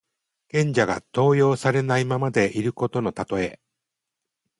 [0.47, 3.59] 賢者が登用されないままでいることのたとえ。